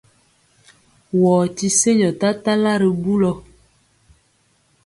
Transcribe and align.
Wɔɔ 1.21 1.41
ti 1.57 1.67
senjɔ 1.79 2.09
tatala 2.19 2.71
ri 2.81 2.89
bulɔ. 3.01 3.31